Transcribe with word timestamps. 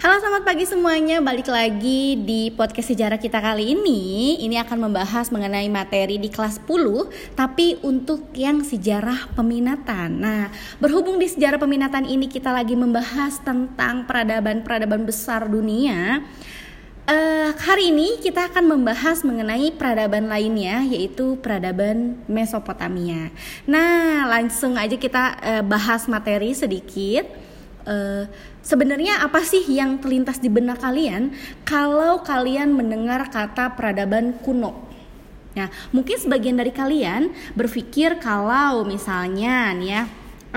Halo 0.00 0.16
selamat 0.16 0.48
pagi 0.48 0.64
semuanya, 0.64 1.20
balik 1.20 1.52
lagi 1.52 2.16
di 2.16 2.48
podcast 2.48 2.88
sejarah 2.88 3.20
kita 3.20 3.36
kali 3.36 3.76
ini. 3.76 4.32
Ini 4.40 4.64
akan 4.64 4.88
membahas 4.88 5.28
mengenai 5.28 5.68
materi 5.68 6.16
di 6.16 6.32
kelas 6.32 6.56
10 6.64 7.36
Tapi 7.36 7.84
untuk 7.84 8.32
yang 8.32 8.64
sejarah 8.64 9.28
peminatan. 9.36 10.08
Nah 10.16 10.48
berhubung 10.80 11.20
di 11.20 11.28
sejarah 11.28 11.60
peminatan 11.60 12.08
ini 12.08 12.32
kita 12.32 12.48
lagi 12.48 12.80
membahas 12.80 13.44
tentang 13.44 14.08
peradaban-peradaban 14.08 15.04
besar 15.04 15.44
dunia 15.52 16.24
Uh, 17.10 17.50
hari 17.66 17.90
ini 17.90 18.22
kita 18.22 18.54
akan 18.54 18.70
membahas 18.70 19.26
mengenai 19.26 19.74
peradaban 19.74 20.30
lainnya 20.30 20.86
yaitu 20.86 21.34
peradaban 21.42 22.22
Mesopotamia. 22.30 23.34
Nah, 23.66 24.30
langsung 24.30 24.78
aja 24.78 24.94
kita 24.94 25.34
uh, 25.42 25.62
bahas 25.66 26.06
materi 26.06 26.54
sedikit. 26.54 27.26
Uh, 27.82 28.30
sebenarnya 28.70 29.18
apa 29.26 29.42
sih 29.42 29.66
yang 29.66 29.98
terlintas 29.98 30.38
di 30.38 30.46
benak 30.46 30.78
kalian 30.78 31.34
kalau 31.66 32.22
kalian 32.22 32.70
mendengar 32.70 33.26
kata 33.26 33.74
peradaban 33.74 34.38
kuno? 34.46 34.86
Nah, 35.58 35.66
mungkin 35.90 36.14
sebagian 36.14 36.54
dari 36.54 36.70
kalian 36.70 37.34
berpikir 37.58 38.22
kalau 38.22 38.86
misalnya 38.86 39.74
nih 39.74 39.90
ya 39.90 40.02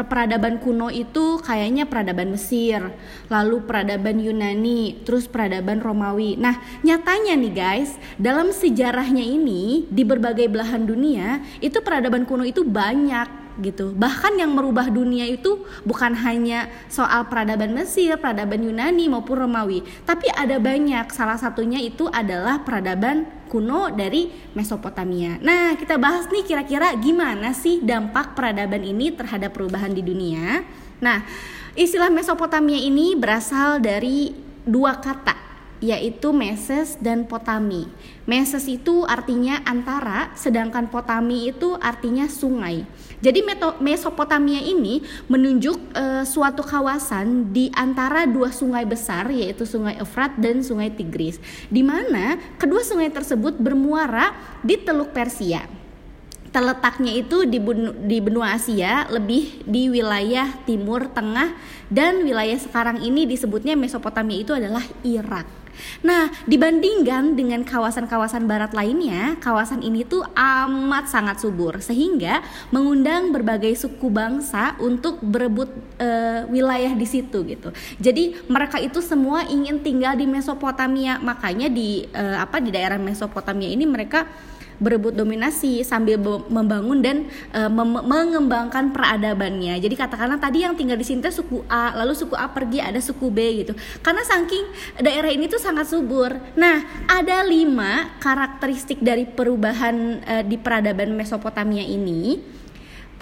peradaban 0.01 0.57
kuno 0.57 0.89
itu 0.89 1.41
kayaknya 1.41 1.85
peradaban 1.85 2.33
Mesir, 2.33 2.81
lalu 3.29 3.61
peradaban 3.65 4.21
Yunani, 4.21 5.01
terus 5.05 5.29
peradaban 5.29 5.81
Romawi. 5.81 6.33
Nah, 6.37 6.61
nyatanya 6.81 7.33
nih 7.37 7.53
guys, 7.53 7.97
dalam 8.17 8.49
sejarahnya 8.49 9.21
ini 9.21 9.85
di 9.89 10.01
berbagai 10.01 10.49
belahan 10.49 10.85
dunia, 10.85 11.41
itu 11.61 11.77
peradaban 11.81 12.25
kuno 12.25 12.41
itu 12.41 12.65
banyak 12.65 13.42
gitu. 13.61 13.93
Bahkan 13.93 14.39
yang 14.39 14.55
merubah 14.55 14.89
dunia 14.89 15.29
itu 15.29 15.61
bukan 15.85 16.17
hanya 16.17 16.71
soal 16.89 17.29
peradaban 17.29 17.75
Mesir, 17.75 18.17
peradaban 18.17 18.63
Yunani 18.63 19.05
maupun 19.11 19.45
Romawi, 19.45 19.85
tapi 20.07 20.31
ada 20.33 20.57
banyak. 20.57 21.11
Salah 21.13 21.37
satunya 21.37 21.77
itu 21.77 22.09
adalah 22.09 22.65
peradaban 22.65 23.29
kuno 23.51 23.93
dari 23.93 24.33
Mesopotamia. 24.57 25.37
Nah, 25.37 25.77
kita 25.77 26.01
bahas 26.01 26.25
nih 26.33 26.41
kira-kira 26.41 26.97
gimana 26.97 27.53
sih 27.53 27.85
dampak 27.85 28.33
peradaban 28.33 28.81
ini 28.81 29.13
terhadap 29.13 29.53
perubahan 29.53 29.93
di 29.93 30.01
dunia. 30.01 30.65
Nah, 30.97 31.21
istilah 31.77 32.09
Mesopotamia 32.09 32.81
ini 32.81 33.13
berasal 33.13 33.77
dari 33.77 34.33
dua 34.65 34.97
kata 34.97 35.52
yaitu 35.83 36.31
Meses 36.31 36.95
dan 37.03 37.27
Potami. 37.27 37.91
Meses 38.23 38.63
itu 38.71 39.03
artinya 39.03 39.59
antara, 39.67 40.31
sedangkan 40.39 40.87
Potami 40.87 41.51
itu 41.51 41.75
artinya 41.75 42.31
sungai. 42.31 42.87
Jadi 43.19 43.43
Mesopotamia 43.83 44.63
ini 44.63 45.03
menunjuk 45.27 45.75
e, 45.91 46.23
suatu 46.23 46.63
kawasan 46.63 47.51
di 47.51 47.67
antara 47.75 48.23
dua 48.23 48.55
sungai 48.55 48.87
besar 48.87 49.27
yaitu 49.27 49.67
Sungai 49.67 49.99
Efrat 49.99 50.39
dan 50.39 50.63
Sungai 50.63 50.87
Tigris, 50.87 51.43
di 51.67 51.83
mana 51.83 52.39
kedua 52.55 52.79
sungai 52.79 53.11
tersebut 53.11 53.59
bermuara 53.59 54.31
di 54.63 54.79
Teluk 54.79 55.11
Persia 55.11 55.83
terletaknya 56.53 57.17
itu 57.17 57.49
di, 57.49 57.57
di 58.05 58.21
benua 58.21 58.53
Asia, 58.53 59.09
lebih 59.09 59.65
di 59.65 59.89
wilayah 59.89 60.53
Timur 60.69 61.09
Tengah 61.09 61.57
dan 61.89 62.21
wilayah 62.21 62.61
sekarang 62.61 63.01
ini 63.01 63.25
disebutnya 63.25 63.73
Mesopotamia 63.73 64.37
itu 64.37 64.53
adalah 64.53 64.85
Irak. 65.01 65.62
Nah, 66.03 66.29
dibandingkan 66.45 67.35
dengan 67.37 67.61
kawasan-kawasan 67.65 68.45
barat 68.45 68.71
lainnya, 68.75 69.37
kawasan 69.39 69.81
ini 69.81 70.03
tuh 70.03 70.23
amat 70.33 71.09
sangat 71.09 71.41
subur 71.41 71.79
sehingga 71.79 72.43
mengundang 72.69 73.33
berbagai 73.33 73.73
suku 73.77 74.07
bangsa 74.09 74.75
untuk 74.79 75.19
berebut 75.21 75.69
e, 75.97 76.09
wilayah 76.49 76.93
di 76.93 77.07
situ 77.07 77.43
gitu. 77.45 77.69
Jadi 77.97 78.37
mereka 78.47 78.77
itu 78.79 78.99
semua 78.99 79.45
ingin 79.47 79.81
tinggal 79.81 80.17
di 80.17 80.29
Mesopotamia, 80.29 81.19
makanya 81.19 81.67
di 81.67 82.05
e, 82.09 82.23
apa 82.37 82.61
di 82.61 82.69
daerah 82.69 82.97
Mesopotamia 82.97 83.69
ini 83.69 83.85
mereka 83.87 84.27
berebut 84.81 85.13
dominasi 85.13 85.81
sambil 85.85 86.17
membangun 86.49 86.99
dan 87.03 87.17
uh, 87.53 87.69
mengembangkan 88.03 88.93
peradabannya. 88.93 89.77
Jadi 89.77 89.95
katakanlah 89.97 90.39
tadi 90.41 90.65
yang 90.65 90.73
tinggal 90.73 90.97
di 90.97 91.05
sini 91.05 91.21
suku 91.29 91.65
A, 91.69 91.97
lalu 91.97 92.13
suku 92.13 92.33
A 92.37 92.49
pergi 92.49 92.79
ada 92.81 92.99
suku 93.01 93.29
B 93.29 93.65
gitu. 93.65 93.73
Karena 94.01 94.21
saking 94.25 94.65
daerah 95.01 95.29
ini 95.29 95.49
tuh 95.49 95.61
sangat 95.61 95.89
subur. 95.89 96.33
Nah, 96.57 96.83
ada 97.09 97.45
lima 97.45 98.17
karakteristik 98.19 99.01
dari 99.01 99.25
perubahan 99.29 100.21
uh, 100.23 100.43
di 100.45 100.57
peradaban 100.57 101.13
Mesopotamia 101.13 101.83
ini. 101.83 102.39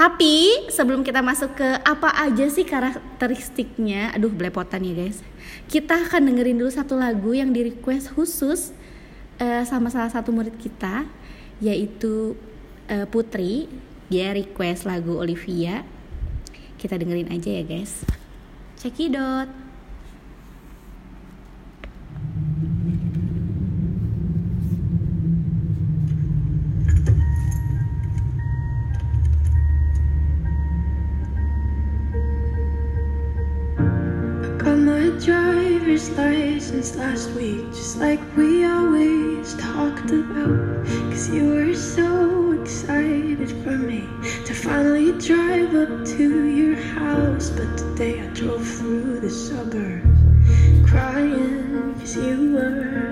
Tapi 0.01 0.65
sebelum 0.73 1.05
kita 1.05 1.21
masuk 1.21 1.61
ke 1.61 1.69
apa 1.85 2.09
aja 2.25 2.49
sih 2.49 2.65
karakteristiknya, 2.65 4.09
aduh 4.17 4.33
belepotan 4.33 4.81
ya 4.81 4.97
guys. 4.97 5.21
Kita 5.69 5.93
akan 6.09 6.25
dengerin 6.25 6.57
dulu 6.57 6.71
satu 6.73 6.97
lagu 6.97 7.37
yang 7.37 7.53
di 7.53 7.69
request 7.69 8.09
khusus 8.17 8.73
uh, 9.37 9.61
sama 9.61 9.93
salah 9.93 10.09
satu 10.09 10.33
murid 10.33 10.57
kita 10.57 11.05
yaitu 11.61 12.35
uh, 12.89 13.05
Putri 13.07 13.69
dia 14.11 14.35
request 14.35 14.83
lagu 14.83 15.15
Olivia. 15.15 15.87
Kita 16.75 16.97
dengerin 16.97 17.29
aja 17.31 17.61
ya 17.61 17.63
guys. 17.63 18.03
Cekidot 18.81 19.61
driver's 35.21 36.09
last 36.69 37.31
week, 37.31 37.65
just 37.71 37.97
like 37.97 38.19
we 38.37 38.65
always 38.65 39.55
talked 39.55 40.11
about. 40.11 40.85
Cause 41.09 41.27
you 41.29 41.55
were 41.55 41.73
so 41.73 42.51
excited 42.51 43.49
for 43.63 43.71
me 43.71 44.07
to 44.45 44.53
finally 44.53 45.11
drive 45.13 45.73
up 45.73 46.05
to 46.05 46.45
your 46.45 46.75
house. 46.75 47.49
But 47.49 47.77
today 47.77 48.21
I 48.21 48.27
drove 48.27 48.67
through 48.67 49.21
the 49.21 49.29
suburbs 49.31 50.05
crying 50.87 51.95
cause 51.99 52.15
you 52.15 52.53
weren't 52.53 53.10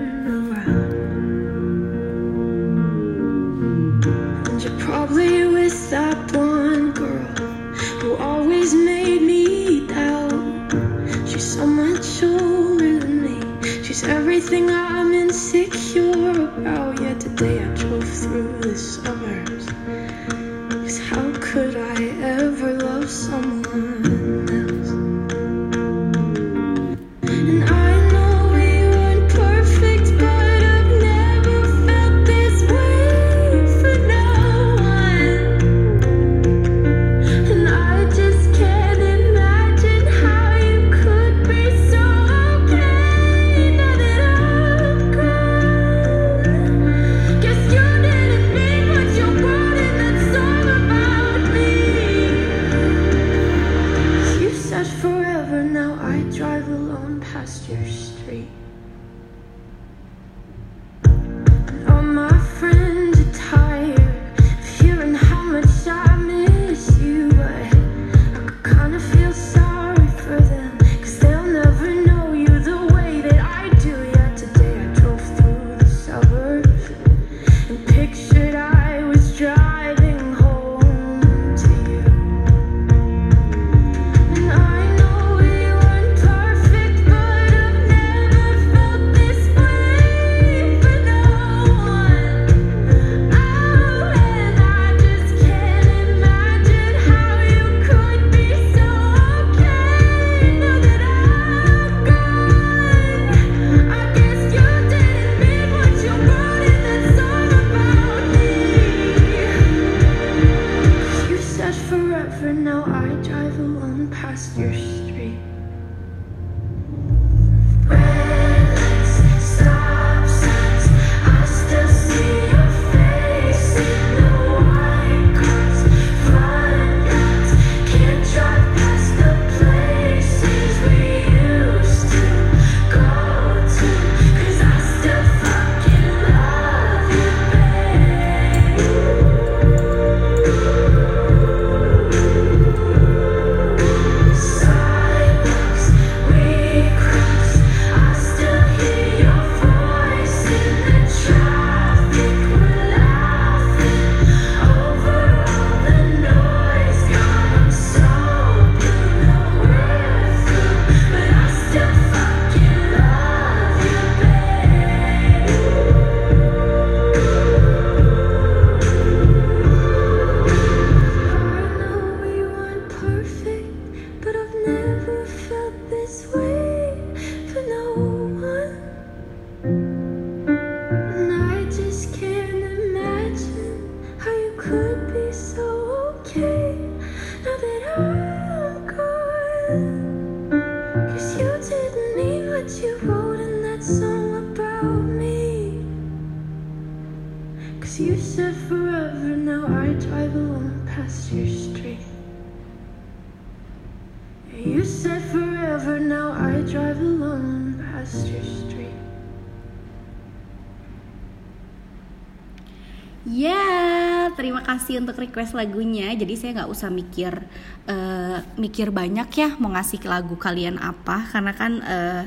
Ya, 213.30 214.26
terima 214.34 214.58
kasih 214.66 214.98
untuk 214.98 215.14
request 215.22 215.54
lagunya. 215.54 216.10
Jadi 216.18 216.34
saya 216.34 216.50
nggak 216.58 216.70
usah 216.74 216.90
mikir 216.90 217.38
uh, 217.86 218.42
mikir 218.58 218.90
banyak 218.90 219.30
ya 219.30 219.54
mau 219.62 219.70
ngasih 219.70 220.02
lagu 220.02 220.34
kalian 220.34 220.82
apa, 220.82 221.30
karena 221.30 221.52
kan 221.54 221.72
uh, 221.78 222.22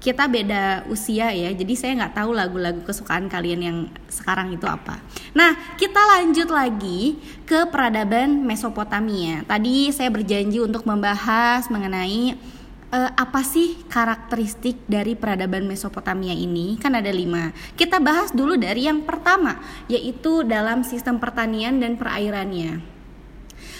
kita 0.00 0.24
beda 0.24 0.88
usia 0.88 1.36
ya. 1.36 1.52
Jadi 1.52 1.76
saya 1.76 2.00
nggak 2.00 2.16
tahu 2.16 2.32
lagu-lagu 2.32 2.80
kesukaan 2.80 3.28
kalian 3.28 3.60
yang 3.60 3.78
sekarang 4.08 4.48
itu 4.48 4.64
apa. 4.64 4.96
Nah, 5.36 5.76
kita 5.76 6.00
lanjut 6.16 6.48
lagi 6.48 7.20
ke 7.44 7.68
peradaban 7.68 8.40
Mesopotamia. 8.40 9.44
Tadi 9.44 9.92
saya 9.92 10.08
berjanji 10.08 10.64
untuk 10.64 10.88
membahas 10.88 11.68
mengenai 11.68 12.56
uh, 12.92 13.10
apa 13.14 13.40
sih 13.44 13.84
karakteristik 13.88 14.84
dari 14.88 15.14
peradaban 15.14 15.68
Mesopotamia 15.68 16.32
ini? 16.32 16.76
Kan 16.80 16.96
ada 16.96 17.12
lima. 17.12 17.52
Kita 17.76 18.00
bahas 18.00 18.32
dulu 18.32 18.56
dari 18.56 18.88
yang 18.88 19.04
pertama, 19.04 19.60
yaitu 19.88 20.44
dalam 20.44 20.84
sistem 20.84 21.20
pertanian 21.20 21.80
dan 21.80 21.96
perairannya. 21.96 22.98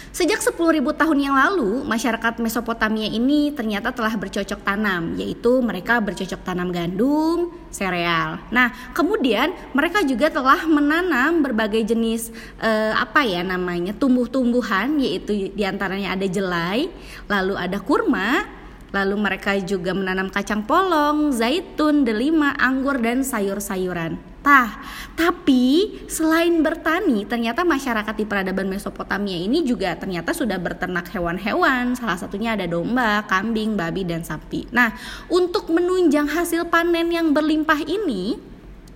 Sejak 0.09 0.43
10.000 0.43 0.83
tahun 0.99 1.19
yang 1.21 1.37
lalu, 1.37 1.87
masyarakat 1.87 2.43
Mesopotamia 2.43 3.07
ini 3.07 3.55
ternyata 3.55 3.95
telah 3.95 4.11
bercocok 4.19 4.67
tanam, 4.67 5.15
yaitu 5.15 5.63
mereka 5.63 6.03
bercocok 6.03 6.43
tanam 6.43 6.75
gandum, 6.75 7.55
sereal. 7.71 8.41
Nah, 8.51 8.73
kemudian 8.97 9.55
mereka 9.77 10.03
juga 10.03 10.27
telah 10.33 10.65
menanam 10.67 11.45
berbagai 11.45 11.95
jenis 11.95 12.35
eh, 12.59 12.93
apa 12.99 13.23
ya 13.23 13.47
namanya 13.47 13.95
tumbuh-tumbuhan, 13.95 14.99
yaitu 14.99 15.55
di 15.55 15.63
antaranya 15.63 16.19
ada 16.19 16.27
jelai, 16.27 16.91
lalu 17.31 17.55
ada 17.55 17.79
kurma, 17.79 18.58
Lalu 18.89 19.17
mereka 19.21 19.53
juga 19.61 19.93
menanam 19.93 20.33
kacang 20.33 20.65
polong, 20.65 21.29
zaitun, 21.35 22.09
delima, 22.09 22.57
anggur, 22.57 22.97
dan 23.01 23.21
sayur-sayuran. 23.21 24.17
Tah, 24.39 24.81
tapi 25.13 25.99
selain 26.09 26.63
bertani, 26.65 27.29
ternyata 27.29 27.67
masyarakat 27.67 28.15
di 28.17 28.25
peradaban 28.25 28.71
Mesopotamia 28.71 29.37
ini 29.37 29.61
juga 29.67 29.93
ternyata 29.99 30.33
sudah 30.33 30.57
berternak 30.57 31.11
hewan-hewan. 31.13 31.93
Salah 31.99 32.17
satunya 32.17 32.57
ada 32.57 32.65
domba, 32.65 33.27
kambing, 33.29 33.77
babi, 33.77 34.09
dan 34.09 34.25
sapi. 34.25 34.65
Nah, 34.73 34.97
untuk 35.29 35.69
menunjang 35.69 36.33
hasil 36.33 36.71
panen 36.73 37.13
yang 37.13 37.37
berlimpah 37.37 37.83
ini, 37.85 38.41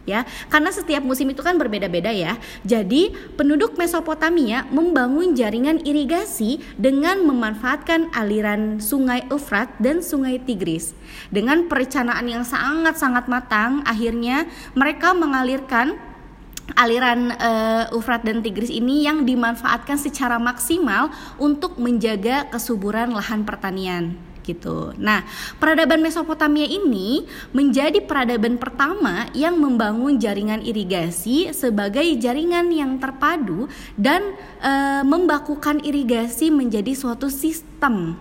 ya. 0.09 0.27
Karena 0.51 0.71
setiap 0.75 1.03
musim 1.05 1.31
itu 1.31 1.41
kan 1.41 1.57
berbeda-beda 1.59 2.11
ya. 2.11 2.39
Jadi 2.67 3.15
penduduk 3.35 3.79
Mesopotamia 3.79 4.67
membangun 4.71 5.35
jaringan 5.37 5.83
irigasi 5.83 6.63
dengan 6.79 7.23
memanfaatkan 7.27 8.13
aliran 8.15 8.83
sungai 8.83 9.25
Efrat 9.31 9.71
dan 9.79 10.01
sungai 10.03 10.43
Tigris. 10.43 10.95
Dengan 11.31 11.67
perencanaan 11.71 12.27
yang 12.27 12.45
sangat-sangat 12.47 13.27
matang 13.31 13.85
akhirnya 13.87 14.49
mereka 14.75 15.15
mengalirkan 15.15 15.99
aliran 16.79 17.35
uh, 17.37 18.19
dan 18.23 18.41
Tigris 18.41 18.71
ini 18.71 19.05
yang 19.05 19.27
dimanfaatkan 19.27 19.99
secara 19.99 20.39
maksimal 20.39 21.11
untuk 21.37 21.77
menjaga 21.77 22.49
kesuburan 22.49 23.13
lahan 23.13 23.43
pertanian 23.43 24.32
gitu. 24.43 24.93
Nah, 24.99 25.25
peradaban 25.57 26.03
Mesopotamia 26.03 26.67
ini 26.67 27.25
menjadi 27.55 28.03
peradaban 28.03 28.59
pertama 28.59 29.31
yang 29.33 29.57
membangun 29.59 30.19
jaringan 30.19 30.61
irigasi 30.63 31.55
sebagai 31.55 32.05
jaringan 32.19 32.69
yang 32.75 32.99
terpadu 32.99 33.71
dan 33.95 34.35
e, 34.59 34.73
membakukan 35.07 35.81
irigasi 35.87 36.51
menjadi 36.51 36.93
suatu 36.93 37.31
sistem 37.31 38.19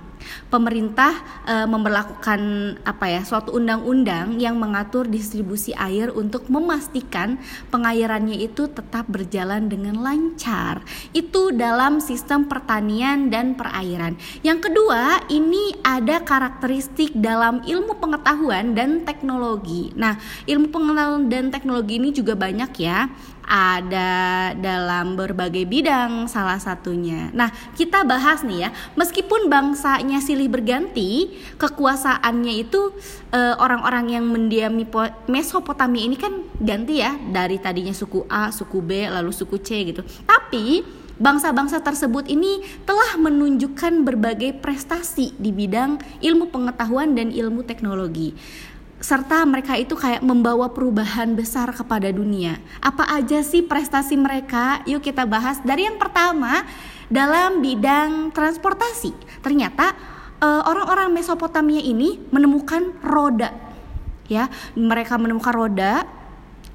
pemerintah 0.50 1.14
e, 1.48 1.56
memperlakukan 1.66 2.42
apa 2.84 3.06
ya 3.08 3.22
suatu 3.24 3.56
undang-undang 3.56 4.38
yang 4.38 4.58
mengatur 4.58 5.08
distribusi 5.08 5.72
air 5.78 6.12
untuk 6.12 6.48
memastikan 6.48 7.40
pengairannya 7.70 8.40
itu 8.42 8.68
tetap 8.70 9.08
berjalan 9.08 9.68
dengan 9.72 10.00
lancar. 10.02 10.84
Itu 11.12 11.56
dalam 11.56 12.04
sistem 12.04 12.46
pertanian 12.46 13.32
dan 13.32 13.54
perairan. 13.56 14.18
Yang 14.42 14.72
kedua, 14.72 15.26
ini 15.32 15.76
ada 15.82 16.22
karakteristik 16.24 17.16
dalam 17.16 17.64
ilmu 17.64 17.98
pengetahuan 17.98 18.74
dan 18.74 19.04
teknologi. 19.08 19.94
Nah, 19.96 20.18
ilmu 20.46 20.70
pengetahuan 20.70 21.28
dan 21.32 21.50
teknologi 21.50 21.98
ini 21.98 22.10
juga 22.12 22.34
banyak 22.38 22.72
ya 22.80 23.10
ada 23.52 24.56
dalam 24.56 25.20
berbagai 25.20 25.68
bidang 25.68 26.32
salah 26.32 26.56
satunya. 26.64 27.28
Nah, 27.36 27.52
kita 27.76 28.08
bahas 28.08 28.48
nih 28.48 28.64
ya, 28.64 28.70
meskipun 28.96 29.52
bangsanya 29.52 30.24
silih 30.24 30.48
berganti, 30.48 31.36
kekuasaannya 31.60 32.54
itu 32.56 32.96
orang 33.60 33.82
orang-orang 33.82 34.14
yang 34.14 34.26
mendiami 34.30 34.86
Mesopotamia 35.26 36.06
ini 36.06 36.14
kan 36.14 36.46
ganti 36.62 37.02
ya 37.02 37.18
dari 37.18 37.58
tadinya 37.58 37.90
suku 37.90 38.30
A, 38.30 38.54
suku 38.54 38.78
B, 38.78 39.10
lalu 39.10 39.34
suku 39.34 39.58
C 39.58 39.90
gitu. 39.90 40.06
Tapi 40.30 40.86
bangsa-bangsa 41.18 41.82
tersebut 41.82 42.30
ini 42.30 42.62
telah 42.86 43.18
menunjukkan 43.18 44.06
berbagai 44.06 44.62
prestasi 44.62 45.34
di 45.34 45.50
bidang 45.50 45.98
ilmu 46.22 46.54
pengetahuan 46.54 47.18
dan 47.18 47.34
ilmu 47.34 47.66
teknologi 47.66 48.38
serta 49.02 49.42
mereka 49.50 49.74
itu 49.76 49.98
kayak 49.98 50.22
membawa 50.22 50.70
perubahan 50.70 51.34
besar 51.34 51.74
kepada 51.74 52.08
dunia. 52.14 52.62
Apa 52.80 53.18
aja 53.18 53.42
sih 53.42 53.66
prestasi 53.66 54.14
mereka? 54.16 54.86
Yuk 54.86 55.02
kita 55.02 55.26
bahas. 55.26 55.58
Dari 55.66 55.90
yang 55.90 55.98
pertama, 55.98 56.62
dalam 57.10 57.60
bidang 57.60 58.30
transportasi. 58.30 59.12
Ternyata 59.42 59.92
eh, 60.40 60.62
orang-orang 60.70 61.10
Mesopotamia 61.12 61.82
ini 61.82 62.22
menemukan 62.30 62.94
roda. 63.02 63.52
Ya, 64.32 64.48
mereka 64.80 65.20
menemukan 65.20 65.52
roda 65.52 66.08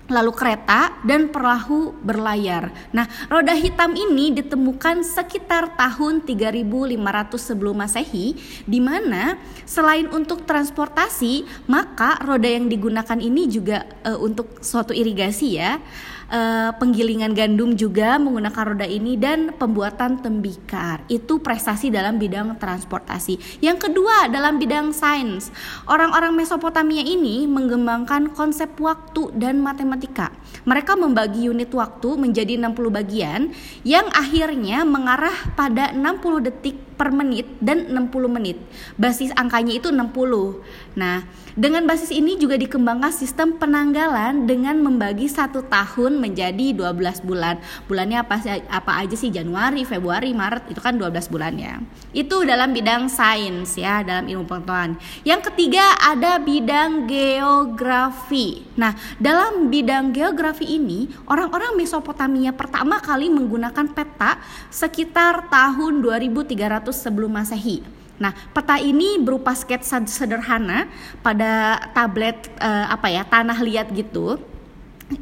lalu 0.06 0.32
kereta 0.34 0.94
dan 1.02 1.30
perahu 1.30 1.94
berlayar. 2.02 2.70
Nah, 2.94 3.06
roda 3.26 3.54
hitam 3.54 3.94
ini 3.98 4.34
ditemukan 4.34 5.02
sekitar 5.02 5.74
tahun 5.74 6.22
3500 6.22 7.34
sebelum 7.34 7.74
Masehi 7.76 8.38
di 8.64 8.78
mana 8.78 9.38
selain 9.66 10.06
untuk 10.14 10.46
transportasi, 10.46 11.66
maka 11.66 12.22
roda 12.22 12.46
yang 12.46 12.70
digunakan 12.70 13.18
ini 13.18 13.50
juga 13.50 13.84
uh, 14.06 14.18
untuk 14.18 14.62
suatu 14.62 14.94
irigasi 14.94 15.58
ya 15.58 15.82
uh, 16.30 16.70
penggilingan 16.78 17.34
gandum 17.34 17.74
juga 17.74 18.18
menggunakan 18.18 18.62
roda 18.74 18.86
ini 18.86 19.18
dan 19.18 19.54
pembuatan 19.54 20.22
tembikar. 20.22 21.02
Itu 21.10 21.42
prestasi 21.42 21.90
dalam 21.90 22.18
bidang 22.18 22.58
transportasi. 22.58 23.62
Yang 23.62 23.90
kedua 23.90 24.30
dalam 24.30 24.58
bidang 24.58 24.94
sains. 24.94 25.50
Orang-orang 25.90 26.34
Mesopotamia 26.34 27.02
ini 27.02 27.44
mengembangkan 27.50 28.30
konsep 28.34 28.78
waktu 28.78 29.34
dan 29.34 29.58
matematika. 29.62 30.30
Mereka 30.66 30.94
membagi 30.98 31.50
unit 31.50 31.70
waktu 31.74 32.14
menjadi 32.18 32.58
60 32.58 32.90
bagian 32.90 33.40
yang 33.82 34.06
akhirnya 34.14 34.82
mengarah 34.86 35.34
pada 35.54 35.90
60 35.90 36.46
detik 36.46 36.85
per 36.96 37.12
menit 37.12 37.44
dan 37.60 37.92
60 37.92 38.26
menit. 38.26 38.56
Basis 38.96 39.30
angkanya 39.36 39.76
itu 39.76 39.92
60. 39.92 40.64
Nah, 40.96 41.28
dengan 41.52 41.84
basis 41.84 42.12
ini 42.12 42.40
juga 42.40 42.56
dikembangkan 42.56 43.12
sistem 43.12 43.56
penanggalan 43.60 44.48
dengan 44.48 44.80
membagi 44.80 45.28
satu 45.28 45.64
tahun 45.68 46.20
menjadi 46.20 46.72
12 46.72 47.24
bulan. 47.24 47.60
Bulannya 47.88 48.24
apa 48.24 48.40
apa 48.72 48.92
aja 49.04 49.16
sih? 49.16 49.28
Januari, 49.28 49.84
Februari, 49.84 50.32
Maret 50.32 50.72
itu 50.72 50.80
kan 50.80 50.96
12 50.96 51.28
bulan 51.28 51.52
ya. 51.60 51.80
Itu 52.16 52.44
dalam 52.48 52.72
bidang 52.72 53.12
sains 53.12 53.76
ya, 53.76 54.00
dalam 54.00 54.24
ilmu 54.28 54.48
pengetahuan. 54.48 54.96
Yang 55.24 55.52
ketiga 55.52 55.96
ada 56.00 56.40
bidang 56.40 57.04
geografi. 57.08 58.64
Nah, 58.80 58.96
dalam 59.20 59.68
bidang 59.68 60.16
geografi 60.16 60.76
ini, 60.76 61.12
orang-orang 61.28 61.76
Mesopotamia 61.76 62.56
pertama 62.56 63.00
kali 63.00 63.28
menggunakan 63.28 63.92
peta 63.92 64.40
sekitar 64.72 65.52
tahun 65.52 66.00
2300 66.00 66.85
sebelum 66.94 67.32
Masehi. 67.32 67.82
Nah, 68.16 68.32
peta 68.52 68.80
ini 68.80 69.20
berupa 69.20 69.52
sketsa 69.52 70.00
sederhana 70.08 70.88
pada 71.20 71.76
tablet 71.92 72.48
uh, 72.58 72.88
apa 72.88 73.12
ya, 73.12 73.22
tanah 73.28 73.58
liat 73.60 73.92
gitu 73.92 74.40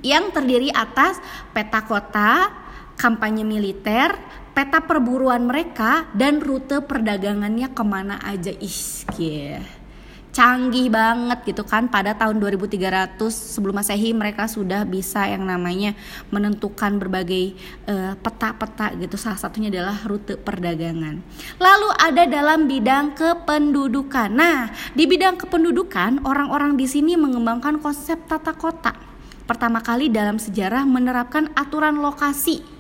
yang 0.01 0.33
terdiri 0.33 0.73
atas 0.73 1.21
peta 1.53 1.85
kota, 1.85 2.49
kampanye 2.97 3.43
militer, 3.43 4.15
peta 4.55 4.81
perburuan 4.81 5.45
mereka 5.45 6.07
dan 6.15 6.39
rute 6.39 6.81
perdagangannya 6.81 7.75
ke 7.75 7.85
mana 7.85 8.23
aja 8.23 8.55
iskir 8.63 9.84
canggih 10.35 10.91
banget 10.91 11.47
gitu 11.47 11.63
kan. 11.63 11.87
Pada 11.87 12.13
tahun 12.19 12.43
2300 12.43 13.17
sebelum 13.31 13.79
masehi 13.79 14.11
mereka 14.11 14.51
sudah 14.51 14.83
bisa 14.83 15.31
yang 15.31 15.47
namanya 15.47 15.95
menentukan 16.35 16.99
berbagai 16.99 17.55
eh, 17.87 18.13
peta-peta 18.19 18.91
uh, 18.91 18.99
gitu. 18.99 19.15
Salah 19.15 19.39
satunya 19.39 19.71
adalah 19.71 20.03
rute 20.05 20.35
perdagangan. 20.35 21.23
Lalu 21.63 21.89
ada 21.95 22.23
dalam 22.27 22.67
bidang 22.67 23.15
kependudukan. 23.15 24.29
Nah 24.35 24.75
di 24.93 25.07
bidang 25.07 25.39
kependudukan 25.39 26.27
orang-orang 26.27 26.75
di 26.75 26.91
sini 26.91 27.15
mengembangkan 27.15 27.79
konsep 27.79 28.19
tata 28.27 28.53
kota. 28.53 28.93
Pertama 29.47 29.79
kali 29.79 30.11
dalam 30.11 30.43
sejarah 30.43 30.83
menerapkan 30.83 31.53
aturan 31.55 32.01
lokasi 32.03 32.75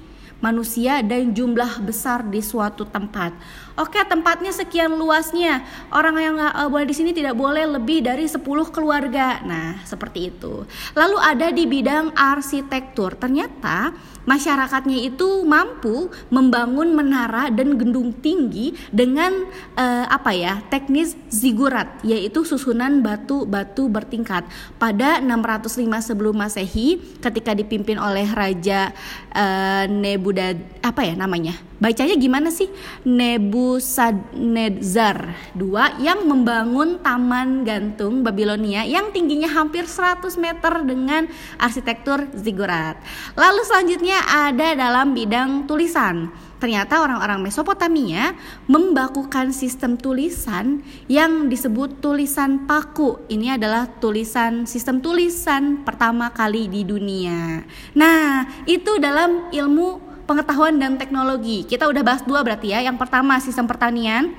manusia 0.44 1.00
dan 1.00 1.32
jumlah 1.32 1.80
besar 1.80 2.20
di 2.28 2.44
suatu 2.44 2.84
tempat. 2.84 3.32
Oke, 3.74 3.98
tempatnya 4.06 4.54
sekian 4.54 4.94
luasnya. 4.94 5.66
Orang 5.90 6.14
yang 6.22 6.38
uh, 6.38 6.70
boleh 6.70 6.86
di 6.86 6.94
sini 6.94 7.10
tidak 7.10 7.34
boleh 7.34 7.66
lebih 7.66 8.06
dari 8.06 8.22
10 8.22 8.38
keluarga. 8.70 9.42
Nah, 9.42 9.82
seperti 9.82 10.30
itu. 10.30 10.62
Lalu 10.94 11.18
ada 11.18 11.50
di 11.50 11.66
bidang 11.66 12.14
arsitektur. 12.14 13.18
Ternyata 13.18 13.90
masyarakatnya 14.30 15.02
itu 15.02 15.42
mampu 15.42 16.06
membangun 16.30 16.94
menara 16.94 17.50
dan 17.50 17.74
gedung 17.74 18.14
tinggi 18.14 18.72
dengan 18.94 19.44
uh, 19.76 20.06
apa 20.08 20.32
ya 20.32 20.64
teknis 20.72 21.12
zigurat 21.28 22.00
yaitu 22.00 22.42
susunan 22.42 23.04
batu-batu 23.04 23.90
bertingkat 23.90 24.48
pada 24.80 25.20
605 25.20 25.84
sebelum 26.00 26.34
masehi 26.34 27.00
ketika 27.20 27.52
dipimpin 27.52 28.00
oleh 28.00 28.24
raja 28.32 28.96
uh, 29.36 29.84
Nebudad 29.84 30.56
apa 30.80 31.04
ya 31.04 31.14
namanya 31.14 31.52
bacanya 31.84 32.16
gimana 32.16 32.48
sih 32.48 32.72
Nebukadnezar 33.04 35.36
II 35.52 35.76
yang 36.00 36.24
membangun 36.24 37.04
taman 37.04 37.68
gantung 37.68 38.24
Babilonia 38.24 38.88
yang 38.88 39.12
tingginya 39.12 39.52
hampir 39.52 39.84
100 39.84 40.24
meter 40.40 40.72
dengan 40.88 41.28
arsitektur 41.60 42.32
zigurat. 42.32 42.96
Lalu 43.36 43.60
selanjutnya 43.68 44.24
ada 44.24 44.72
dalam 44.72 45.12
bidang 45.12 45.68
tulisan. 45.68 46.32
Ternyata 46.64 47.04
orang-orang 47.04 47.44
Mesopotamia 47.44 48.32
membakukan 48.72 49.52
sistem 49.52 50.00
tulisan 50.00 50.80
yang 51.12 51.52
disebut 51.52 52.00
tulisan 52.00 52.64
paku. 52.64 53.20
Ini 53.28 53.60
adalah 53.60 53.84
tulisan 54.00 54.64
sistem 54.64 55.04
tulisan 55.04 55.84
pertama 55.84 56.32
kali 56.32 56.72
di 56.72 56.88
dunia. 56.88 57.68
Nah, 57.92 58.48
itu 58.64 58.96
dalam 58.96 59.52
ilmu 59.52 60.03
pengetahuan 60.24 60.76
dan 60.80 60.96
teknologi. 60.96 61.64
Kita 61.64 61.88
udah 61.88 62.02
bahas 62.04 62.22
dua 62.24 62.40
berarti 62.44 62.72
ya. 62.72 62.80
Yang 62.84 62.96
pertama 63.00 63.38
sistem 63.40 63.68
pertanian 63.68 64.34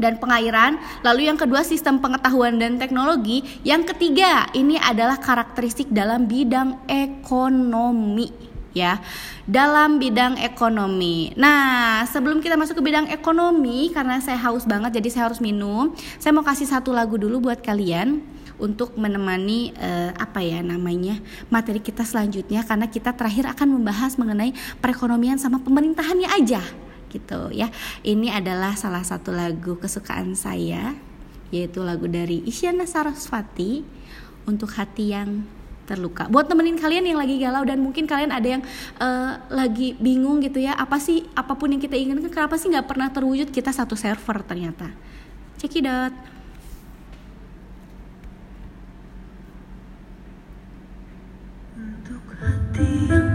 dan 0.00 0.16
pengairan, 0.16 0.80
lalu 1.04 1.28
yang 1.28 1.36
kedua 1.36 1.60
sistem 1.60 2.00
pengetahuan 2.00 2.56
dan 2.56 2.80
teknologi, 2.80 3.44
yang 3.62 3.84
ketiga 3.84 4.48
ini 4.56 4.80
adalah 4.80 5.20
karakteristik 5.20 5.92
dalam 5.92 6.24
bidang 6.24 6.88
ekonomi 6.88 8.50
ya 8.70 9.02
dalam 9.50 9.98
bidang 9.98 10.38
ekonomi. 10.38 11.34
Nah, 11.34 12.06
sebelum 12.06 12.38
kita 12.38 12.54
masuk 12.54 12.78
ke 12.78 12.82
bidang 12.86 13.10
ekonomi 13.10 13.90
karena 13.90 14.22
saya 14.22 14.38
haus 14.46 14.62
banget 14.62 15.02
jadi 15.02 15.08
saya 15.10 15.24
harus 15.26 15.42
minum, 15.42 15.90
saya 16.22 16.30
mau 16.30 16.46
kasih 16.46 16.70
satu 16.70 16.94
lagu 16.94 17.18
dulu 17.18 17.50
buat 17.50 17.58
kalian 17.58 18.22
untuk 18.60 18.94
menemani 18.94 19.72
uh, 19.74 20.12
apa 20.14 20.44
ya 20.44 20.60
namanya 20.60 21.18
materi 21.48 21.80
kita 21.80 22.04
selanjutnya 22.04 22.62
karena 22.62 22.86
kita 22.86 23.16
terakhir 23.16 23.48
akan 23.50 23.80
membahas 23.80 24.20
mengenai 24.20 24.52
perekonomian 24.78 25.40
sama 25.40 25.58
pemerintahannya 25.64 26.28
aja 26.28 26.62
gitu 27.10 27.50
ya. 27.50 27.72
Ini 28.06 28.38
adalah 28.38 28.78
salah 28.78 29.02
satu 29.02 29.34
lagu 29.34 29.80
kesukaan 29.80 30.38
saya 30.38 30.94
yaitu 31.50 31.82
lagu 31.82 32.06
dari 32.06 32.46
Isyana 32.46 32.86
Sarasvati 32.86 33.82
untuk 34.46 34.70
hati 34.78 35.10
yang 35.10 35.42
terluka. 35.90 36.30
Buat 36.30 36.46
temenin 36.46 36.78
kalian 36.78 37.02
yang 37.02 37.18
lagi 37.18 37.34
galau 37.42 37.66
dan 37.66 37.82
mungkin 37.82 38.06
kalian 38.06 38.30
ada 38.30 38.46
yang 38.46 38.62
uh, 39.02 39.42
lagi 39.50 39.98
bingung 39.98 40.38
gitu 40.38 40.62
ya, 40.62 40.78
apa 40.78 41.02
sih 41.02 41.26
apa 41.34 41.58
pun 41.58 41.74
yang 41.74 41.82
kita 41.82 41.98
inginkan 41.98 42.30
kenapa 42.30 42.54
sih 42.54 42.70
nggak 42.70 42.86
pernah 42.86 43.10
terwujud 43.10 43.50
kita 43.50 43.74
satu 43.74 43.98
server 43.98 44.46
ternyata. 44.46 44.94
Check 45.58 45.82
tiếng 52.72 53.29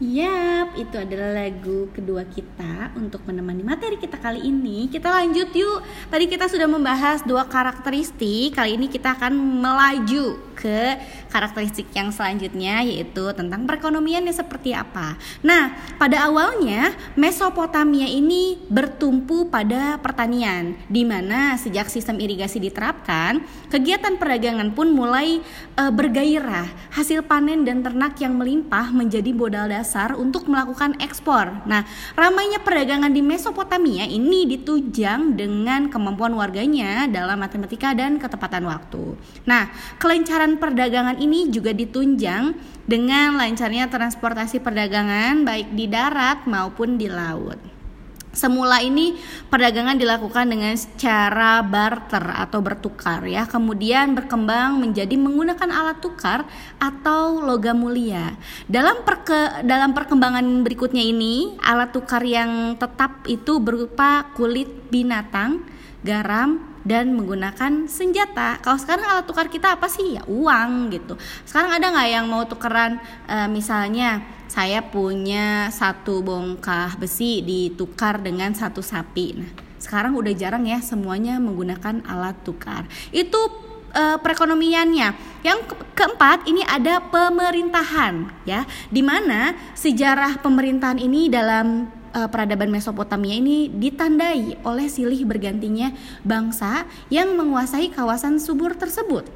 Yeah. 0.00 0.57
Yap, 0.68 0.84
itu 0.84 1.00
adalah 1.00 1.32
lagu 1.32 1.88
kedua 1.96 2.28
kita 2.28 2.92
untuk 2.92 3.24
menemani 3.24 3.64
materi 3.64 3.96
kita 3.96 4.20
kali 4.20 4.44
ini. 4.44 4.84
Kita 4.92 5.08
lanjut 5.08 5.48
yuk. 5.56 5.80
Tadi 6.12 6.28
kita 6.28 6.44
sudah 6.44 6.68
membahas 6.68 7.24
dua 7.24 7.48
karakteristik. 7.48 8.52
Kali 8.52 8.76
ini 8.76 8.92
kita 8.92 9.16
akan 9.16 9.32
melaju 9.32 10.48
ke 10.58 10.98
karakteristik 11.30 11.86
yang 11.94 12.10
selanjutnya 12.10 12.82
yaitu 12.82 13.30
tentang 13.30 13.62
perekonomiannya 13.62 14.34
seperti 14.34 14.74
apa. 14.74 15.14
Nah, 15.46 15.70
pada 15.94 16.26
awalnya 16.26 16.98
Mesopotamia 17.14 18.10
ini 18.10 18.58
bertumpu 18.66 19.46
pada 19.46 20.02
pertanian 20.02 20.74
di 20.90 21.06
mana 21.06 21.54
sejak 21.54 21.86
sistem 21.86 22.18
irigasi 22.18 22.58
diterapkan, 22.58 23.38
kegiatan 23.70 24.18
perdagangan 24.18 24.74
pun 24.74 24.90
mulai 24.90 25.38
e, 25.78 25.82
bergairah. 25.94 26.66
Hasil 26.90 27.22
panen 27.22 27.62
dan 27.62 27.86
ternak 27.86 28.18
yang 28.18 28.34
melimpah 28.34 28.90
menjadi 28.90 29.30
modal 29.30 29.70
dasar 29.70 30.18
untuk 30.18 30.50
melakukan 30.50 30.67
ekspor. 30.98 31.64
Nah, 31.64 31.86
ramainya 32.18 32.60
perdagangan 32.60 33.14
di 33.14 33.22
Mesopotamia 33.22 34.04
ini 34.04 34.44
ditunjang 34.44 35.38
dengan 35.38 35.86
kemampuan 35.86 36.34
warganya 36.34 37.06
dalam 37.06 37.38
matematika 37.38 37.94
dan 37.94 38.18
ketepatan 38.18 38.66
waktu. 38.66 39.14
Nah, 39.46 39.70
kelancaran 40.02 40.58
perdagangan 40.58 41.22
ini 41.22 41.48
juga 41.48 41.70
ditunjang 41.70 42.58
dengan 42.88 43.36
lancarnya 43.38 43.86
transportasi 43.86 44.58
perdagangan 44.58 45.46
baik 45.46 45.72
di 45.76 45.86
darat 45.86 46.48
maupun 46.48 46.96
di 46.98 47.06
laut. 47.06 47.77
Semula 48.38 48.78
ini 48.78 49.18
perdagangan 49.50 49.98
dilakukan 49.98 50.46
dengan 50.46 50.78
cara 50.94 51.58
barter 51.58 52.22
atau 52.22 52.62
bertukar 52.62 53.26
ya, 53.26 53.50
kemudian 53.50 54.14
berkembang 54.14 54.78
menjadi 54.78 55.18
menggunakan 55.18 55.66
alat 55.66 55.98
tukar 55.98 56.46
atau 56.78 57.42
logam 57.42 57.82
mulia. 57.82 58.38
Dalam 58.70 59.02
perke, 59.02 59.66
dalam 59.66 59.90
perkembangan 59.90 60.62
berikutnya 60.62 61.02
ini, 61.02 61.58
alat 61.66 61.90
tukar 61.90 62.22
yang 62.22 62.78
tetap 62.78 63.26
itu 63.26 63.58
berupa 63.58 64.30
kulit 64.38 64.86
binatang, 64.86 65.66
garam, 66.06 66.62
dan 66.86 67.10
menggunakan 67.12 67.90
senjata. 67.90 68.62
Kalau 68.62 68.78
sekarang 68.78 69.04
alat 69.04 69.26
tukar 69.26 69.50
kita 69.50 69.74
apa 69.76 69.90
sih? 69.90 70.14
Ya 70.16 70.22
uang 70.30 70.94
gitu. 70.94 71.18
Sekarang 71.42 71.74
ada 71.74 71.90
nggak 71.90 72.08
yang 72.08 72.24
mau 72.30 72.46
tukeran 72.46 72.96
e, 73.26 73.36
misalnya 73.50 74.24
saya 74.48 74.80
punya 74.82 75.68
satu 75.68 76.24
bongkah 76.24 76.96
besi 76.96 77.44
ditukar 77.44 78.18
dengan 78.24 78.56
satu 78.56 78.80
sapi. 78.80 79.26
Nah, 79.36 79.50
sekarang 79.78 80.18
udah 80.18 80.32
jarang 80.34 80.66
ya 80.66 80.82
semuanya 80.82 81.38
menggunakan 81.38 82.02
alat 82.08 82.34
tukar. 82.42 82.88
Itu 83.14 83.38
e, 83.92 84.18
perekonomiannya. 84.18 85.08
Yang 85.46 85.58
ke 85.70 85.74
keempat 85.94 86.48
ini 86.50 86.66
ada 86.66 86.98
pemerintahan 86.98 88.32
ya, 88.48 88.66
di 88.90 89.04
mana 89.04 89.54
sejarah 89.76 90.42
pemerintahan 90.42 90.98
ini 90.98 91.30
dalam 91.30 91.98
uh, 92.14 92.28
peradaban 92.28 92.72
Mesopotamia 92.72 93.36
ini 93.36 93.68
ditandai 93.68 94.62
oleh 94.64 94.86
silih 94.88 95.24
bergantinya 95.28 95.92
bangsa 96.24 96.88
yang 97.12 97.36
menguasai 97.36 97.92
kawasan 97.92 98.40
subur 98.40 98.74
tersebut. 98.76 99.28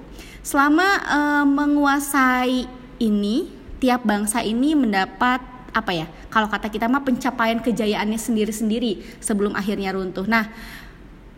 Selama 0.43 0.87
uh, 1.07 1.47
menguasai 1.47 2.67
ini, 2.99 3.62
tiap 3.83 4.07
bangsa 4.07 4.47
ini 4.47 4.79
mendapat 4.79 5.43
apa 5.75 5.91
ya? 5.91 6.07
Kalau 6.31 6.47
kata 6.47 6.71
kita 6.71 6.87
mah 6.87 7.03
pencapaian 7.03 7.59
kejayaannya 7.59 8.21
sendiri-sendiri 8.21 9.19
sebelum 9.19 9.59
akhirnya 9.59 9.91
runtuh. 9.91 10.23
Nah, 10.31 10.47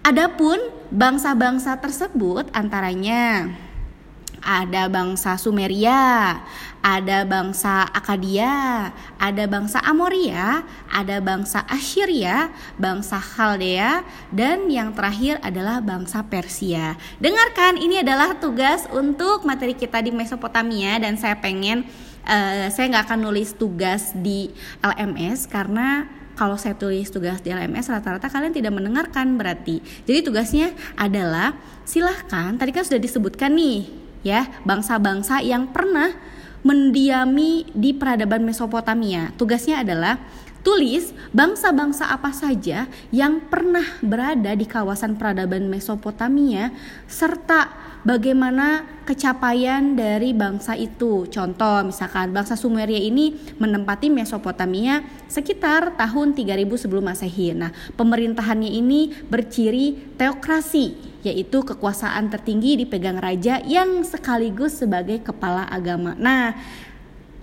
adapun 0.05 0.61
bangsa-bangsa 0.93 1.81
tersebut 1.81 2.53
antaranya 2.53 3.49
ada 4.45 4.93
bangsa 4.93 5.41
Sumeria, 5.41 6.37
ada 6.85 7.25
bangsa 7.25 7.89
Akadia, 7.89 8.93
ada 9.17 9.45
bangsa 9.49 9.81
Amoria, 9.81 10.69
ada 10.93 11.17
bangsa 11.25 11.65
Assyria, 11.65 12.53
bangsa 12.77 13.17
Khaldea, 13.17 14.05
dan 14.29 14.69
yang 14.69 14.93
terakhir 14.93 15.41
adalah 15.41 15.81
bangsa 15.81 16.21
Persia. 16.29 17.01
Dengarkan, 17.17 17.81
ini 17.81 18.05
adalah 18.05 18.37
tugas 18.37 18.85
untuk 18.93 19.49
materi 19.49 19.73
kita 19.73 20.05
di 20.05 20.13
Mesopotamia 20.13 21.01
dan 21.01 21.17
saya 21.17 21.41
pengen 21.41 21.89
uh, 22.25 22.67
saya 22.73 22.87
nggak 22.91 23.05
akan 23.09 23.21
nulis 23.31 23.57
tugas 23.57 24.13
di 24.17 24.51
LMS 24.81 25.49
karena 25.49 26.09
kalau 26.35 26.59
saya 26.59 26.75
tulis 26.75 27.09
tugas 27.15 27.39
di 27.41 27.55
LMS 27.55 27.89
rata-rata 27.95 28.27
kalian 28.27 28.51
tidak 28.51 28.75
mendengarkan 28.75 29.39
berarti. 29.39 29.79
Jadi 30.05 30.21
tugasnya 30.27 30.75
adalah 30.99 31.55
silahkan 31.87 32.59
tadi 32.59 32.75
kan 32.75 32.83
sudah 32.83 32.99
disebutkan 32.99 33.55
nih 33.55 33.87
ya 34.27 34.51
bangsa-bangsa 34.67 35.45
yang 35.47 35.71
pernah 35.71 36.11
mendiami 36.65 37.69
di 37.77 37.93
peradaban 37.93 38.43
Mesopotamia. 38.43 39.31
Tugasnya 39.37 39.85
adalah 39.85 40.17
tulis 40.65 41.13
bangsa-bangsa 41.31 42.09
apa 42.09 42.33
saja 42.33 42.89
yang 43.13 43.39
pernah 43.53 43.85
berada 44.01 44.57
di 44.57 44.65
kawasan 44.65 45.21
peradaban 45.21 45.69
Mesopotamia 45.69 46.73
serta 47.05 47.69
bagaimana 48.03 48.89
kecapaian 49.05 49.93
dari 49.93 50.33
bangsa 50.33 50.73
itu. 50.73 51.29
Contoh 51.29 51.85
misalkan 51.85 52.33
bangsa 52.33 52.57
Sumeria 52.57 52.97
ini 52.97 53.37
menempati 53.61 54.09
Mesopotamia 54.09 55.05
sekitar 55.29 56.01
tahun 56.01 56.33
3000 56.33 56.81
sebelum 56.81 57.05
Masehi. 57.13 57.53
Nah, 57.53 57.69
pemerintahannya 58.01 58.73
ini 58.73 59.13
berciri 59.29 60.17
teokrasi 60.17 61.15
yaitu 61.25 61.65
kekuasaan 61.65 62.29
tertinggi 62.29 62.85
dipegang 62.85 63.17
raja 63.17 63.61
yang 63.65 64.05
sekaligus 64.05 64.77
sebagai 64.81 65.25
kepala 65.25 65.65
agama. 65.69 66.13
Nah, 66.21 66.53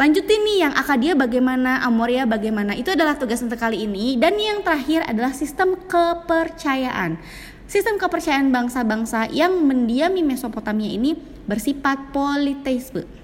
lanjutin 0.02 0.42
nih 0.42 0.66
yang 0.66 0.74
Akadia 0.74 1.14
bagaimana, 1.14 1.86
Amoria 1.86 2.26
bagaimana. 2.26 2.74
Itu 2.74 2.90
adalah 2.98 3.22
tugas 3.22 3.38
untuk 3.46 3.62
kali 3.62 3.86
ini 3.86 4.18
dan 4.18 4.34
yang 4.34 4.66
terakhir 4.66 5.06
adalah 5.06 5.30
sistem 5.30 5.78
kepercayaan. 5.78 7.22
Sistem 7.70 8.02
kepercayaan 8.02 8.50
bangsa-bangsa 8.50 9.30
yang 9.30 9.62
mendiami 9.62 10.26
Mesopotamia 10.26 10.90
ini 10.90 11.14
bersifat 11.46 12.10
politeisme 12.10 13.21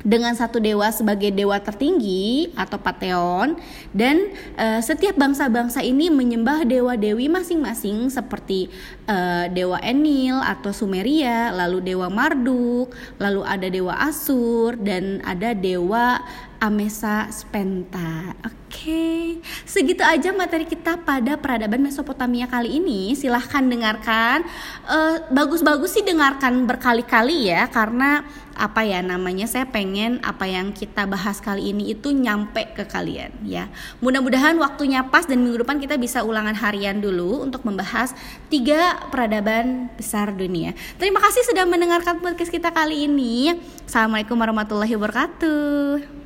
dengan 0.00 0.32
satu 0.32 0.56
dewa 0.56 0.88
sebagai 0.88 1.28
dewa 1.28 1.60
tertinggi 1.60 2.52
atau 2.56 2.80
pantheon 2.80 3.56
dan 3.92 4.32
uh, 4.56 4.80
setiap 4.80 5.16
bangsa-bangsa 5.16 5.84
ini 5.84 6.08
menyembah 6.08 6.64
dewa-dewi 6.64 7.28
masing-masing 7.28 8.08
seperti 8.08 8.72
uh, 9.04 9.46
dewa 9.52 9.76
Enil 9.84 10.40
atau 10.40 10.72
Sumeria, 10.72 11.52
lalu 11.52 11.84
dewa 11.92 12.08
Marduk, 12.08 12.92
lalu 13.20 13.40
ada 13.44 13.68
dewa 13.68 13.94
Asur 14.00 14.80
dan 14.80 15.20
ada 15.24 15.52
dewa 15.52 16.24
Amesa 16.60 17.32
Spenta. 17.32 18.36
Oke, 18.44 18.60
okay. 18.68 19.24
segitu 19.64 20.04
aja 20.04 20.28
materi 20.36 20.68
kita 20.68 21.00
pada 21.00 21.40
peradaban 21.40 21.80
Mesopotamia 21.80 22.44
kali 22.44 22.76
ini. 22.76 23.16
Silahkan 23.16 23.64
dengarkan. 23.64 24.44
Uh, 24.84 25.24
bagus-bagus 25.32 25.96
sih 25.96 26.04
dengarkan 26.04 26.68
berkali-kali 26.68 27.48
ya, 27.48 27.64
karena 27.72 28.28
apa 28.60 28.84
ya 28.84 29.00
namanya 29.00 29.48
saya 29.48 29.64
pengen 29.64 30.20
apa 30.20 30.44
yang 30.44 30.76
kita 30.76 31.08
bahas 31.08 31.40
kali 31.40 31.72
ini 31.72 31.96
itu 31.96 32.12
nyampe 32.12 32.76
ke 32.76 32.84
kalian 32.84 33.32
ya. 33.40 33.72
Mudah-mudahan 34.04 34.60
waktunya 34.60 35.00
pas 35.08 35.24
dan 35.24 35.40
minggu 35.40 35.64
depan 35.64 35.80
kita 35.80 35.96
bisa 35.96 36.20
ulangan 36.20 36.52
harian 36.52 37.00
dulu 37.00 37.40
untuk 37.40 37.64
membahas 37.64 38.12
tiga 38.52 39.00
peradaban 39.08 39.88
besar 39.96 40.36
dunia. 40.36 40.76
Terima 41.00 41.24
kasih 41.24 41.40
sudah 41.48 41.64
mendengarkan 41.64 42.20
podcast 42.20 42.52
kita 42.52 42.68
kali 42.68 43.08
ini. 43.08 43.56
Assalamualaikum 43.88 44.36
warahmatullahi 44.36 44.92
wabarakatuh. 44.92 46.19